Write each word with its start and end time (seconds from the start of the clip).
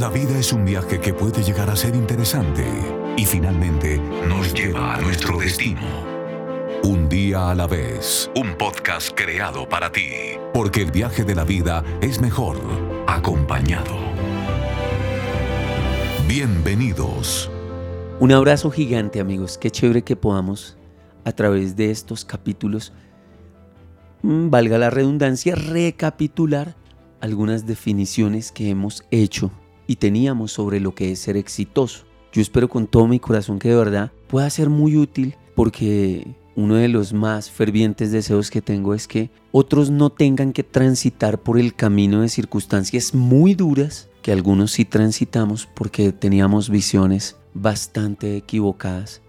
La 0.00 0.10
vida 0.10 0.38
es 0.38 0.52
un 0.52 0.66
viaje 0.66 1.00
que 1.00 1.14
puede 1.14 1.42
llegar 1.42 1.70
a 1.70 1.76
ser 1.76 1.94
interesante 1.94 2.66
y 3.16 3.24
finalmente 3.24 3.98
nos 4.28 4.52
lleva 4.52 4.94
a 4.94 5.00
nuestro 5.00 5.38
destino. 5.38 5.80
Un 6.84 7.08
día 7.08 7.50
a 7.50 7.54
la 7.54 7.66
vez, 7.66 8.30
un 8.36 8.58
podcast 8.58 9.12
creado 9.16 9.66
para 9.66 9.90
ti, 9.90 10.10
porque 10.52 10.82
el 10.82 10.90
viaje 10.90 11.24
de 11.24 11.34
la 11.34 11.44
vida 11.44 11.82
es 12.02 12.20
mejor 12.20 12.58
acompañado. 13.06 13.96
Bienvenidos. 16.28 17.50
Un 18.20 18.32
abrazo 18.32 18.70
gigante 18.70 19.18
amigos, 19.18 19.56
qué 19.56 19.70
chévere 19.70 20.02
que 20.02 20.14
podamos 20.14 20.76
a 21.24 21.32
través 21.32 21.74
de 21.74 21.90
estos 21.90 22.26
capítulos, 22.26 22.92
mm, 24.20 24.50
valga 24.50 24.76
la 24.76 24.90
redundancia, 24.90 25.54
recapitular 25.54 26.76
algunas 27.22 27.64
definiciones 27.64 28.52
que 28.52 28.68
hemos 28.68 29.02
hecho 29.10 29.50
y 29.86 29.96
teníamos 29.96 30.52
sobre 30.52 30.80
lo 30.80 30.94
que 30.94 31.12
es 31.12 31.18
ser 31.18 31.36
exitoso. 31.36 32.04
Yo 32.32 32.42
espero 32.42 32.68
con 32.68 32.86
todo 32.86 33.06
mi 33.06 33.18
corazón 33.18 33.58
que 33.58 33.70
de 33.70 33.76
verdad 33.76 34.12
pueda 34.26 34.48
ser 34.50 34.68
muy 34.68 34.96
útil 34.96 35.36
porque 35.54 36.34
uno 36.54 36.74
de 36.76 36.88
los 36.88 37.12
más 37.12 37.50
fervientes 37.50 38.12
deseos 38.12 38.50
que 38.50 38.62
tengo 38.62 38.94
es 38.94 39.06
que 39.06 39.30
otros 39.52 39.90
no 39.90 40.10
tengan 40.10 40.52
que 40.52 40.64
transitar 40.64 41.42
por 41.42 41.58
el 41.58 41.74
camino 41.74 42.22
de 42.22 42.28
circunstancias 42.28 43.14
muy 43.14 43.54
duras 43.54 44.08
que 44.22 44.32
algunos 44.32 44.72
sí 44.72 44.84
transitamos 44.84 45.66
porque 45.66 46.12
teníamos 46.12 46.68
visiones 46.68 47.36
bastante 47.54 48.36
equivocadas 48.36 49.22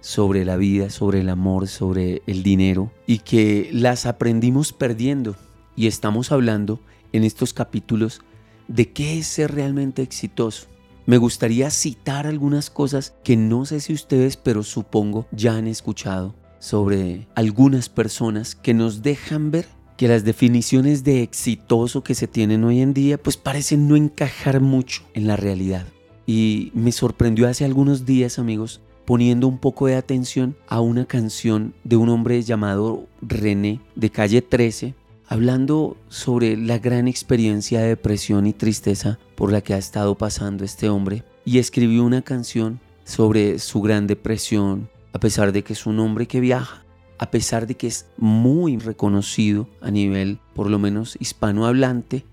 sobre 0.00 0.44
la 0.44 0.56
vida, 0.56 0.90
sobre 0.90 1.20
el 1.20 1.30
amor, 1.30 1.66
sobre 1.66 2.22
el 2.26 2.42
dinero 2.42 2.92
y 3.06 3.18
que 3.18 3.70
las 3.72 4.06
aprendimos 4.06 4.72
perdiendo. 4.72 5.34
Y 5.76 5.86
estamos 5.86 6.30
hablando 6.30 6.78
en 7.12 7.24
estos 7.24 7.54
capítulos 7.54 8.20
de 8.68 8.92
qué 8.92 9.18
es 9.18 9.26
ser 9.26 9.54
realmente 9.54 10.02
exitoso. 10.02 10.66
Me 11.06 11.18
gustaría 11.18 11.70
citar 11.70 12.26
algunas 12.26 12.70
cosas 12.70 13.14
que 13.22 13.36
no 13.36 13.66
sé 13.66 13.80
si 13.80 13.92
ustedes, 13.92 14.36
pero 14.36 14.62
supongo 14.62 15.26
ya 15.32 15.56
han 15.56 15.66
escuchado 15.66 16.34
sobre 16.58 17.26
algunas 17.34 17.90
personas 17.90 18.54
que 18.54 18.72
nos 18.72 19.02
dejan 19.02 19.50
ver 19.50 19.66
que 19.98 20.08
las 20.08 20.24
definiciones 20.24 21.04
de 21.04 21.22
exitoso 21.22 22.02
que 22.02 22.14
se 22.14 22.26
tienen 22.26 22.64
hoy 22.64 22.80
en 22.80 22.94
día 22.94 23.18
pues 23.18 23.36
parecen 23.36 23.86
no 23.86 23.96
encajar 23.96 24.60
mucho 24.60 25.02
en 25.12 25.26
la 25.26 25.36
realidad. 25.36 25.86
Y 26.26 26.72
me 26.74 26.90
sorprendió 26.90 27.48
hace 27.48 27.66
algunos 27.66 28.06
días, 28.06 28.38
amigos, 28.38 28.80
poniendo 29.04 29.46
un 29.46 29.58
poco 29.58 29.86
de 29.86 29.96
atención 29.96 30.56
a 30.66 30.80
una 30.80 31.04
canción 31.04 31.74
de 31.84 31.96
un 31.96 32.08
hombre 32.08 32.42
llamado 32.42 33.06
René 33.20 33.80
de 33.94 34.10
calle 34.10 34.40
13, 34.40 34.94
hablando 35.26 35.96
sobre 36.08 36.56
la 36.56 36.78
gran 36.78 37.08
experiencia 37.08 37.80
de 37.80 37.88
depresión 37.88 38.46
y 38.46 38.52
tristeza 38.52 39.18
por 39.34 39.52
la 39.52 39.60
que 39.60 39.74
ha 39.74 39.78
estado 39.78 40.14
pasando 40.16 40.64
este 40.64 40.88
hombre 40.88 41.24
y 41.44 41.58
escribió 41.58 42.04
una 42.04 42.22
canción 42.22 42.80
sobre 43.04 43.58
su 43.58 43.80
gran 43.80 44.06
depresión, 44.06 44.88
a 45.12 45.20
pesar 45.20 45.52
de 45.52 45.62
que 45.62 45.72
es 45.72 45.86
un 45.86 45.98
hombre 46.00 46.26
que 46.26 46.40
viaja, 46.40 46.84
a 47.18 47.30
pesar 47.30 47.66
de 47.66 47.76
que 47.76 47.86
es 47.86 48.06
muy 48.16 48.76
reconocido 48.76 49.68
a 49.80 49.90
nivel 49.90 50.38
por 50.54 50.68
lo 50.68 50.78
menos 50.78 51.16
hispanohablante 51.20 52.24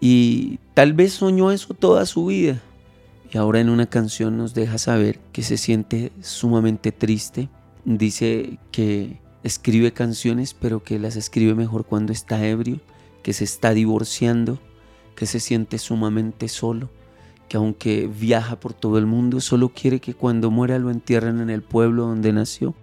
y 0.00 0.58
tal 0.74 0.92
vez 0.92 1.12
soñó 1.12 1.52
eso 1.52 1.74
toda 1.74 2.06
su 2.06 2.26
vida. 2.26 2.60
Y 3.32 3.38
ahora 3.38 3.60
en 3.60 3.70
una 3.70 3.86
canción 3.86 4.36
nos 4.36 4.52
deja 4.52 4.76
saber 4.76 5.18
que 5.32 5.42
se 5.42 5.56
siente 5.56 6.12
sumamente 6.20 6.92
triste, 6.92 7.48
dice 7.84 8.58
que 8.72 9.20
escribe 9.42 9.92
canciones, 9.92 10.54
pero 10.54 10.82
que 10.82 10.98
las 10.98 11.16
escribe 11.16 11.54
mejor 11.54 11.84
cuando 11.84 12.12
está 12.12 12.46
ebrio, 12.46 12.80
que 13.22 13.32
se 13.32 13.44
está 13.44 13.74
divorciando, 13.74 14.58
que 15.14 15.26
se 15.26 15.40
siente 15.40 15.78
sumamente 15.78 16.48
solo, 16.48 16.90
que 17.48 17.56
aunque 17.56 18.08
viaja 18.08 18.58
por 18.58 18.72
todo 18.72 18.98
el 18.98 19.06
mundo, 19.06 19.40
solo 19.40 19.68
quiere 19.68 20.00
que 20.00 20.14
cuando 20.14 20.50
muera 20.50 20.78
lo 20.78 20.90
entierren 20.90 21.40
en 21.40 21.50
el 21.50 21.62
pueblo 21.62 22.06
donde 22.06 22.32
nació. 22.32 22.74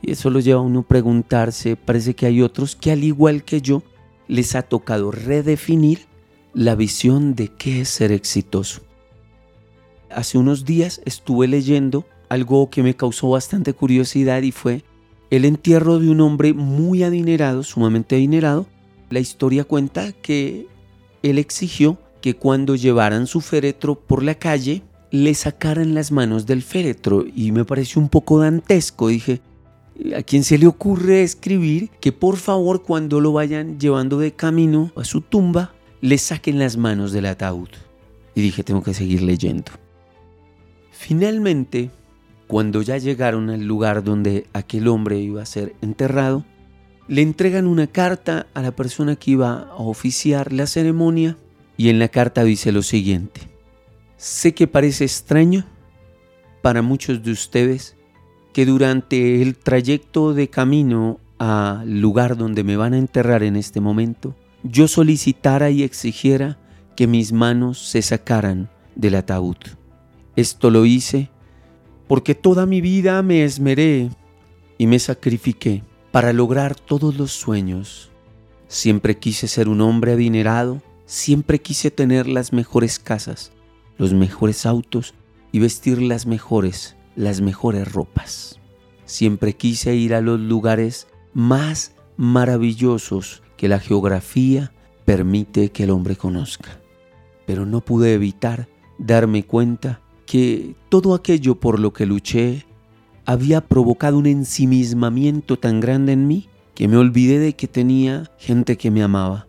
Y 0.00 0.12
eso 0.12 0.30
lo 0.30 0.40
lleva 0.40 0.60
a 0.60 0.64
uno 0.64 0.80
a 0.80 0.88
preguntarse, 0.88 1.76
parece 1.76 2.14
que 2.14 2.26
hay 2.26 2.42
otros 2.42 2.74
que 2.74 2.90
al 2.90 3.04
igual 3.04 3.44
que 3.44 3.60
yo, 3.60 3.82
les 4.28 4.54
ha 4.54 4.62
tocado 4.62 5.10
redefinir 5.10 6.06
la 6.54 6.74
visión 6.74 7.34
de 7.34 7.48
qué 7.48 7.82
es 7.82 7.88
ser 7.88 8.12
exitoso. 8.12 8.82
Hace 10.10 10.38
unos 10.38 10.64
días 10.64 11.00
estuve 11.04 11.48
leyendo 11.48 12.04
algo 12.28 12.70
que 12.70 12.82
me 12.82 12.96
causó 12.96 13.30
bastante 13.30 13.72
curiosidad 13.72 14.42
y 14.42 14.52
fue 14.52 14.84
el 15.32 15.46
entierro 15.46 15.98
de 15.98 16.10
un 16.10 16.20
hombre 16.20 16.52
muy 16.52 17.02
adinerado, 17.02 17.62
sumamente 17.62 18.16
adinerado. 18.16 18.66
La 19.08 19.18
historia 19.18 19.64
cuenta 19.64 20.12
que 20.12 20.66
él 21.22 21.38
exigió 21.38 21.96
que 22.20 22.34
cuando 22.34 22.76
llevaran 22.76 23.26
su 23.26 23.40
féretro 23.40 23.94
por 23.94 24.22
la 24.22 24.34
calle, 24.34 24.82
le 25.10 25.32
sacaran 25.32 25.94
las 25.94 26.12
manos 26.12 26.44
del 26.44 26.60
féretro 26.60 27.24
y 27.34 27.50
me 27.50 27.64
pareció 27.64 28.02
un 28.02 28.10
poco 28.10 28.40
dantesco. 28.40 29.08
Dije, 29.08 29.40
¿a 30.14 30.22
quién 30.22 30.44
se 30.44 30.58
le 30.58 30.66
ocurre 30.66 31.22
escribir 31.22 31.88
que 31.98 32.12
por 32.12 32.36
favor 32.36 32.82
cuando 32.82 33.18
lo 33.18 33.32
vayan 33.32 33.80
llevando 33.80 34.18
de 34.18 34.32
camino 34.32 34.92
a 34.96 35.04
su 35.04 35.22
tumba, 35.22 35.72
le 36.02 36.18
saquen 36.18 36.58
las 36.58 36.76
manos 36.76 37.10
del 37.10 37.24
ataúd? 37.24 37.70
Y 38.34 38.42
dije, 38.42 38.64
tengo 38.64 38.82
que 38.82 38.92
seguir 38.92 39.22
leyendo. 39.22 39.72
Finalmente, 40.90 41.90
cuando 42.52 42.82
ya 42.82 42.98
llegaron 42.98 43.48
al 43.48 43.64
lugar 43.64 44.04
donde 44.04 44.46
aquel 44.52 44.86
hombre 44.88 45.18
iba 45.18 45.40
a 45.40 45.46
ser 45.46 45.74
enterrado, 45.80 46.44
le 47.08 47.22
entregan 47.22 47.66
una 47.66 47.86
carta 47.86 48.46
a 48.52 48.60
la 48.60 48.72
persona 48.72 49.16
que 49.16 49.30
iba 49.30 49.70
a 49.70 49.76
oficiar 49.76 50.52
la 50.52 50.66
ceremonia 50.66 51.38
y 51.78 51.88
en 51.88 51.98
la 51.98 52.08
carta 52.08 52.44
dice 52.44 52.70
lo 52.70 52.82
siguiente. 52.82 53.40
Sé 54.18 54.52
que 54.52 54.66
parece 54.66 55.04
extraño 55.04 55.64
para 56.60 56.82
muchos 56.82 57.22
de 57.22 57.30
ustedes 57.30 57.96
que 58.52 58.66
durante 58.66 59.40
el 59.40 59.56
trayecto 59.56 60.34
de 60.34 60.48
camino 60.48 61.20
al 61.38 62.02
lugar 62.02 62.36
donde 62.36 62.64
me 62.64 62.76
van 62.76 62.92
a 62.92 62.98
enterrar 62.98 63.44
en 63.44 63.56
este 63.56 63.80
momento, 63.80 64.36
yo 64.62 64.88
solicitara 64.88 65.70
y 65.70 65.84
exigiera 65.84 66.58
que 66.96 67.06
mis 67.06 67.32
manos 67.32 67.78
se 67.78 68.02
sacaran 68.02 68.68
del 68.94 69.14
ataúd. 69.14 69.56
Esto 70.36 70.68
lo 70.68 70.84
hice 70.84 71.30
porque 72.12 72.34
toda 72.34 72.66
mi 72.66 72.82
vida 72.82 73.22
me 73.22 73.42
esmeré 73.42 74.10
y 74.76 74.86
me 74.86 74.98
sacrifiqué 74.98 75.82
para 76.10 76.34
lograr 76.34 76.74
todos 76.74 77.16
los 77.16 77.32
sueños. 77.32 78.10
Siempre 78.68 79.16
quise 79.16 79.48
ser 79.48 79.66
un 79.66 79.80
hombre 79.80 80.12
adinerado, 80.12 80.82
siempre 81.06 81.62
quise 81.62 81.90
tener 81.90 82.26
las 82.28 82.52
mejores 82.52 82.98
casas, 82.98 83.52
los 83.96 84.12
mejores 84.12 84.66
autos 84.66 85.14
y 85.52 85.60
vestir 85.60 86.02
las 86.02 86.26
mejores, 86.26 86.96
las 87.16 87.40
mejores 87.40 87.90
ropas. 87.90 88.60
Siempre 89.06 89.56
quise 89.56 89.94
ir 89.94 90.14
a 90.14 90.20
los 90.20 90.38
lugares 90.38 91.06
más 91.32 91.94
maravillosos 92.18 93.42
que 93.56 93.68
la 93.68 93.80
geografía 93.80 94.70
permite 95.06 95.70
que 95.70 95.84
el 95.84 95.90
hombre 95.90 96.16
conozca. 96.16 96.78
Pero 97.46 97.64
no 97.64 97.80
pude 97.80 98.12
evitar 98.12 98.68
darme 98.98 99.44
cuenta 99.44 100.02
que 100.32 100.76
todo 100.88 101.12
aquello 101.12 101.60
por 101.60 101.78
lo 101.78 101.92
que 101.92 102.06
luché 102.06 102.64
había 103.26 103.60
provocado 103.60 104.16
un 104.16 104.24
ensimismamiento 104.24 105.58
tan 105.58 105.78
grande 105.78 106.12
en 106.12 106.26
mí 106.26 106.48
que 106.74 106.88
me 106.88 106.96
olvidé 106.96 107.38
de 107.38 107.54
que 107.54 107.68
tenía 107.68 108.32
gente 108.38 108.78
que 108.78 108.90
me 108.90 109.02
amaba, 109.02 109.46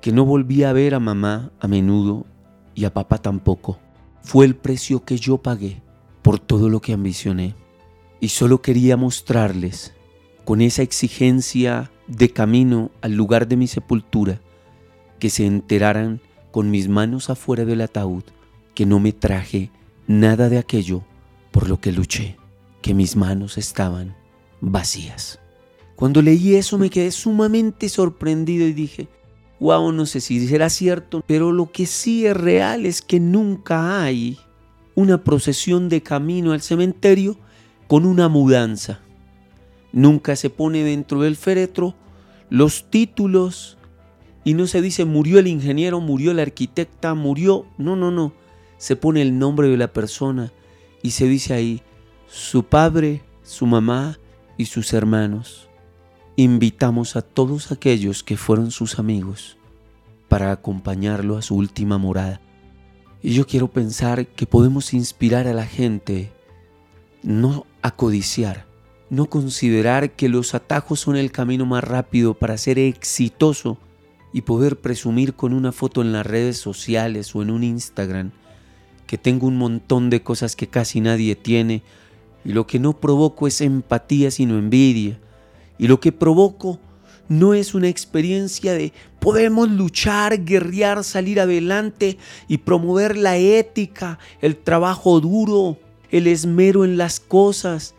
que 0.00 0.12
no 0.12 0.24
volví 0.24 0.64
a 0.64 0.72
ver 0.72 0.94
a 0.94 0.98
mamá 0.98 1.52
a 1.60 1.68
menudo 1.68 2.24
y 2.74 2.86
a 2.86 2.94
papá 2.94 3.18
tampoco. 3.18 3.78
Fue 4.22 4.46
el 4.46 4.56
precio 4.56 5.04
que 5.04 5.18
yo 5.18 5.36
pagué 5.36 5.82
por 6.22 6.38
todo 6.38 6.70
lo 6.70 6.80
que 6.80 6.94
ambicioné. 6.94 7.54
Y 8.18 8.28
solo 8.28 8.62
quería 8.62 8.96
mostrarles, 8.96 9.92
con 10.46 10.62
esa 10.62 10.80
exigencia 10.80 11.90
de 12.08 12.30
camino 12.30 12.90
al 13.02 13.12
lugar 13.12 13.46
de 13.46 13.58
mi 13.58 13.66
sepultura, 13.66 14.40
que 15.18 15.28
se 15.28 15.44
enteraran 15.44 16.22
con 16.50 16.70
mis 16.70 16.88
manos 16.88 17.28
afuera 17.28 17.66
del 17.66 17.82
ataúd 17.82 18.24
que 18.74 18.86
no 18.86 19.00
me 19.00 19.12
traje 19.12 19.70
nada 20.06 20.48
de 20.48 20.58
aquello 20.58 21.02
por 21.50 21.68
lo 21.68 21.80
que 21.80 21.92
luché, 21.92 22.36
que 22.82 22.94
mis 22.94 23.16
manos 23.16 23.58
estaban 23.58 24.16
vacías. 24.60 25.38
Cuando 25.96 26.22
leí 26.22 26.56
eso 26.56 26.78
me 26.78 26.90
quedé 26.90 27.10
sumamente 27.10 27.88
sorprendido 27.88 28.66
y 28.66 28.72
dije, 28.72 29.08
wow, 29.60 29.92
no 29.92 30.06
sé 30.06 30.20
si 30.20 30.46
será 30.48 30.68
cierto, 30.68 31.22
pero 31.26 31.52
lo 31.52 31.70
que 31.70 31.86
sí 31.86 32.26
es 32.26 32.36
real 32.36 32.86
es 32.86 33.02
que 33.02 33.20
nunca 33.20 34.02
hay 34.02 34.38
una 34.96 35.22
procesión 35.22 35.88
de 35.88 36.02
camino 36.02 36.52
al 36.52 36.60
cementerio 36.60 37.36
con 37.86 38.04
una 38.06 38.28
mudanza. 38.28 39.00
Nunca 39.92 40.34
se 40.34 40.50
pone 40.50 40.82
dentro 40.82 41.22
del 41.22 41.36
féretro 41.36 41.94
los 42.50 42.90
títulos 42.90 43.78
y 44.42 44.54
no 44.54 44.66
se 44.66 44.82
dice 44.82 45.04
murió 45.04 45.38
el 45.38 45.46
ingeniero, 45.46 46.00
murió 46.00 46.32
el 46.32 46.40
arquitecta, 46.40 47.14
murió. 47.14 47.66
No, 47.78 47.94
no, 47.94 48.10
no 48.10 48.32
se 48.78 48.96
pone 48.96 49.22
el 49.22 49.38
nombre 49.38 49.68
de 49.68 49.76
la 49.76 49.92
persona 49.92 50.52
y 51.02 51.12
se 51.12 51.26
dice 51.26 51.54
ahí 51.54 51.82
su 52.26 52.64
padre, 52.64 53.22
su 53.42 53.66
mamá 53.66 54.18
y 54.56 54.66
sus 54.66 54.92
hermanos. 54.92 55.68
Invitamos 56.36 57.16
a 57.16 57.22
todos 57.22 57.70
aquellos 57.70 58.22
que 58.22 58.36
fueron 58.36 58.70
sus 58.70 58.98
amigos 58.98 59.56
para 60.28 60.50
acompañarlo 60.50 61.36
a 61.36 61.42
su 61.42 61.54
última 61.54 61.98
morada. 61.98 62.40
Y 63.22 63.34
yo 63.34 63.46
quiero 63.46 63.68
pensar 63.68 64.26
que 64.26 64.46
podemos 64.46 64.92
inspirar 64.94 65.46
a 65.46 65.54
la 65.54 65.66
gente, 65.66 66.32
no 67.22 67.66
a 67.82 67.92
codiciar, 67.92 68.66
no 69.10 69.26
considerar 69.26 70.12
que 70.12 70.28
los 70.28 70.54
atajos 70.54 71.00
son 71.00 71.16
el 71.16 71.30
camino 71.30 71.66
más 71.66 71.84
rápido 71.84 72.34
para 72.34 72.58
ser 72.58 72.78
exitoso 72.78 73.78
y 74.32 74.42
poder 74.42 74.80
presumir 74.80 75.34
con 75.34 75.52
una 75.52 75.70
foto 75.70 76.02
en 76.02 76.12
las 76.12 76.26
redes 76.26 76.56
sociales 76.56 77.34
o 77.36 77.42
en 77.42 77.50
un 77.50 77.62
Instagram 77.62 78.32
que 79.06 79.18
tengo 79.18 79.46
un 79.46 79.56
montón 79.56 80.10
de 80.10 80.22
cosas 80.22 80.56
que 80.56 80.66
casi 80.66 81.00
nadie 81.00 81.36
tiene 81.36 81.82
y 82.44 82.52
lo 82.52 82.66
que 82.66 82.78
no 82.78 83.00
provoco 83.00 83.46
es 83.46 83.60
empatía 83.60 84.30
sino 84.30 84.58
envidia. 84.58 85.18
Y 85.78 85.88
lo 85.88 86.00
que 86.00 86.12
provoco 86.12 86.78
no 87.28 87.54
es 87.54 87.74
una 87.74 87.88
experiencia 87.88 88.74
de 88.74 88.92
podemos 89.18 89.70
luchar, 89.70 90.44
guerrear, 90.44 91.04
salir 91.04 91.40
adelante 91.40 92.18
y 92.48 92.58
promover 92.58 93.16
la 93.16 93.36
ética, 93.36 94.18
el 94.40 94.56
trabajo 94.56 95.20
duro, 95.20 95.78
el 96.10 96.26
esmero 96.26 96.84
en 96.84 96.96
las 96.96 97.20
cosas 97.20 97.94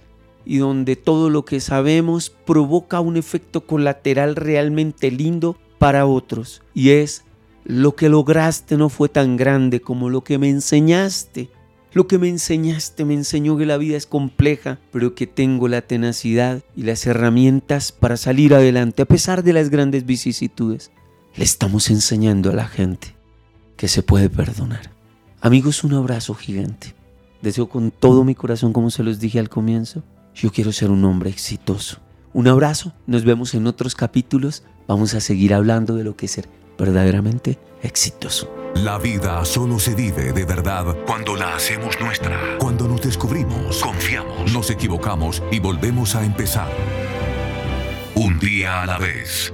y 0.45 0.57
donde 0.57 0.95
todo 0.95 1.29
lo 1.29 1.43
que 1.43 1.59
sabemos 1.59 2.29
provoca 2.29 2.99
un 2.99 3.17
efecto 3.17 3.65
colateral 3.65 4.35
realmente 4.35 5.09
lindo 5.09 5.57
para 5.79 6.05
otros 6.05 6.61
y 6.73 6.91
es 6.91 7.25
lo 7.65 7.95
que 7.95 8.09
lograste 8.09 8.77
no 8.77 8.89
fue 8.89 9.09
tan 9.09 9.37
grande 9.37 9.81
como 9.81 10.09
lo 10.09 10.23
que 10.23 10.37
me 10.37 10.49
enseñaste. 10.49 11.49
Lo 11.93 12.07
que 12.07 12.19
me 12.19 12.29
enseñaste 12.29 13.05
me 13.05 13.15
enseñó 13.15 13.57
que 13.57 13.65
la 13.65 13.77
vida 13.77 13.97
es 13.97 14.05
compleja, 14.05 14.79
pero 14.91 15.15
que 15.15 15.25
tengo 15.25 15.67
la 15.67 15.81
tenacidad 15.81 16.61
y 16.75 16.83
las 16.83 17.07
herramientas 17.07 17.91
para 17.91 18.17
salir 18.17 18.53
adelante 18.53 19.01
a 19.01 19.05
pesar 19.05 19.43
de 19.43 19.53
las 19.53 19.69
grandes 19.69 20.05
vicisitudes. 20.05 20.91
Le 21.35 21.43
estamos 21.43 21.89
enseñando 21.89 22.51
a 22.51 22.53
la 22.53 22.67
gente 22.67 23.15
que 23.77 23.87
se 23.87 24.03
puede 24.03 24.29
perdonar. 24.29 24.91
Amigos, 25.41 25.83
un 25.83 25.93
abrazo 25.93 26.35
gigante. 26.35 26.93
Deseo 27.41 27.67
con 27.67 27.89
todo 27.89 28.23
mi 28.23 28.35
corazón, 28.35 28.73
como 28.73 28.91
se 28.91 29.03
los 29.03 29.19
dije 29.19 29.39
al 29.39 29.49
comienzo, 29.49 30.03
yo 30.35 30.51
quiero 30.51 30.71
ser 30.71 30.91
un 30.91 31.03
hombre 31.03 31.31
exitoso. 31.31 31.99
Un 32.31 32.47
abrazo, 32.47 32.93
nos 33.07 33.23
vemos 33.23 33.55
en 33.55 33.65
otros 33.65 33.95
capítulos. 33.95 34.63
Vamos 34.87 35.13
a 35.13 35.19
seguir 35.19 35.53
hablando 35.53 35.95
de 35.95 36.03
lo 36.03 36.15
que 36.15 36.27
es 36.27 36.33
ser 36.33 36.47
verdaderamente 36.77 37.57
exitoso. 37.81 38.49
La 38.75 38.97
vida 38.97 39.43
solo 39.45 39.79
se 39.79 39.95
vive 39.95 40.33
de 40.33 40.45
verdad 40.45 40.97
cuando 41.05 41.35
la 41.35 41.55
hacemos 41.55 41.99
nuestra. 42.01 42.57
Cuando 42.59 42.87
nos 42.87 43.01
descubrimos, 43.01 43.81
confiamos, 43.81 44.51
nos 44.51 44.69
equivocamos 44.69 45.41
y 45.51 45.59
volvemos 45.59 46.15
a 46.15 46.25
empezar. 46.25 46.69
Un 48.15 48.39
día 48.39 48.81
a 48.81 48.85
la 48.85 48.97
vez. 48.97 49.53